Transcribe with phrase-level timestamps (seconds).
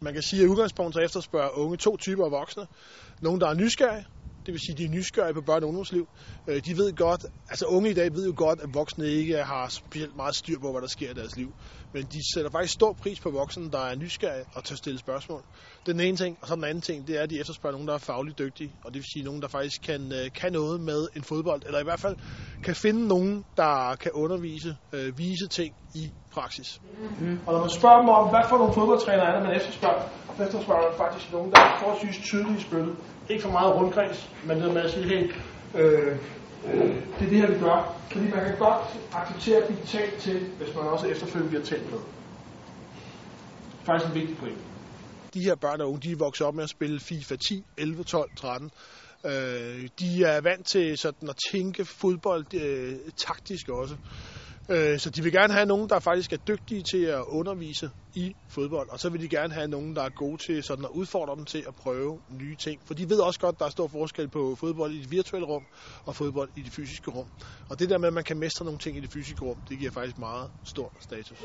[0.00, 2.66] Man kan sige, at udgangspunktet efterspørger unge to typer af voksne.
[3.22, 4.04] Nogle, der er nysgerrige,
[4.46, 6.08] det vil sige, de er nysgerrige på børn- og ungdomsliv.
[6.46, 9.68] Øh, de ved godt, altså unge i dag ved jo godt, at voksne ikke har
[9.68, 11.54] specielt meget styr på, hvad der sker i deres liv.
[11.92, 15.44] Men de sætter faktisk stor pris på voksne, der er nysgerrige og tør stille spørgsmål.
[15.80, 16.38] Det er den ene ting.
[16.42, 18.76] Og så den anden ting, det er, at de efterspørger nogen, der er fagligt dygtige.
[18.84, 21.62] Og det vil sige nogen, der faktisk kan, øh, kan noget med en fodbold.
[21.66, 22.16] Eller i hvert fald
[22.62, 26.80] kan finde nogen, der kan undervise, øh, vise ting i praksis.
[27.20, 27.38] Mm.
[27.46, 30.02] Og når man spørger dem om, hvad for nogle fodboldtræner er det, man efterspørger,
[30.36, 32.94] så efterspørger man faktisk nogen, der er forholdsvis tydelige i spillet.
[33.30, 35.22] Ikke for meget rundkreds, men det med at sige, hey,
[35.80, 36.18] øh,
[36.66, 37.78] øh, det er det her, vi gør.
[38.12, 41.90] Fordi man kan godt acceptere at blive talt til, hvis man også efterfølgende bliver talt
[41.90, 41.98] med.
[41.98, 44.58] Det er faktisk en vigtig point.
[45.34, 48.04] De her børn og unge, de er vokset op med at spille FIFA 10, 11,
[48.04, 48.70] 12, 13.
[49.26, 53.96] Øh, de er vant til sådan at tænke fodbold øh, taktisk også.
[54.68, 58.34] Øh, så de vil gerne have nogen, der faktisk er dygtige til at undervise i
[58.48, 61.36] fodbold, og så vil de gerne have nogen, der er gode til sådan at udfordre
[61.36, 62.80] dem til at prøve nye ting.
[62.86, 65.46] For de ved også godt, at der er stor forskel på fodbold i det virtuelle
[65.46, 65.62] rum
[66.04, 67.26] og fodbold i det fysiske rum.
[67.68, 69.78] Og det der med, at man kan mestre nogle ting i det fysiske rum, det
[69.78, 71.38] giver faktisk meget stor status.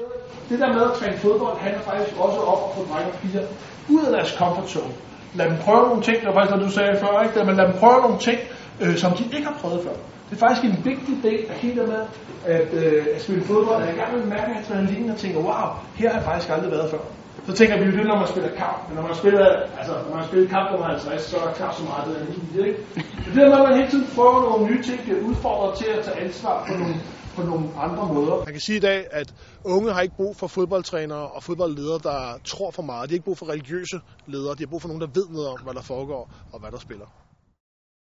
[0.49, 3.47] Det der med at træne fodbold handler faktisk også om at få drenge og piger
[3.89, 4.93] ud af deres comfort zone.
[5.35, 7.43] Lad dem prøve nogle ting, der faktisk, hvad du sagde før, ikke?
[7.47, 8.39] men lad dem prøve nogle ting,
[8.81, 9.95] øh, som de ikke har prøvet før.
[10.31, 12.01] Det er faktisk en vigtig del af hele med
[12.45, 13.83] at, øh, at spille fodbold.
[13.83, 15.65] Jeg gerne vil mærke, at man lige og tænker, wow,
[15.99, 17.03] her har jeg faktisk aldrig været før.
[17.47, 18.79] Så tænker vi jo det, når man spiller kamp.
[18.87, 19.45] Men når man spiller,
[19.79, 22.25] altså, når man spiller kamp nummer 50, så er der knap så meget, det er
[22.33, 22.79] lige, ikke?
[23.23, 25.89] Så det er med, at man hele tiden prøver nogle nye ting, bliver udfordret til
[25.97, 26.95] at tage ansvar på nogle,
[27.35, 28.35] på nogle andre måder.
[28.49, 32.19] Man kan sige i dag, at unge har ikke brug for fodboldtrænere og fodboldledere, der
[32.45, 33.09] tror for meget.
[33.09, 34.53] De har ikke brug for religiøse ledere.
[34.57, 36.79] De har brug for nogen, der ved noget om, hvad der foregår og hvad der
[36.79, 37.05] spiller.